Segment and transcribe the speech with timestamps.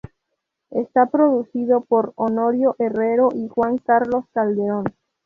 [0.71, 4.85] Está producido por Honorio Herrero y Juan Carlos Calderón.